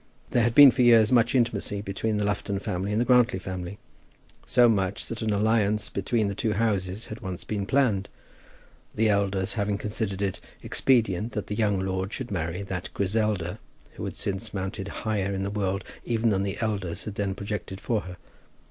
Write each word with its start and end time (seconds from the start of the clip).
There 0.31 0.41
had 0.41 0.55
been 0.55 0.71
for 0.71 0.81
years 0.81 1.11
much 1.11 1.35
intimacy 1.35 1.79
between 1.83 2.17
the 2.17 2.23
Lufton 2.23 2.57
family 2.57 2.91
and 2.91 2.99
the 2.99 3.05
Grantly 3.05 3.37
family, 3.37 3.77
so 4.47 4.67
much 4.67 5.05
that 5.05 5.21
an 5.21 5.31
alliance 5.31 5.89
between 5.91 6.27
the 6.27 6.33
two 6.33 6.53
houses 6.53 7.05
had 7.05 7.19
once 7.21 7.43
been 7.43 7.67
planned, 7.67 8.09
the 8.95 9.09
elders 9.09 9.53
having 9.53 9.77
considered 9.77 10.23
it 10.23 10.41
expedient 10.63 11.33
that 11.33 11.45
the 11.45 11.55
young 11.55 11.79
lord 11.81 12.13
should 12.13 12.31
marry 12.31 12.63
that 12.63 12.89
Griselda 12.95 13.59
who 13.91 14.05
had 14.05 14.15
since 14.15 14.55
mounted 14.55 14.87
higher 15.05 15.35
in 15.35 15.43
the 15.43 15.51
world 15.51 15.83
even 16.03 16.31
than 16.31 16.41
the 16.41 16.57
elders 16.61 17.03
had 17.05 17.13
then 17.13 17.35
projected 17.35 17.79
for 17.79 18.01
her. 18.01 18.17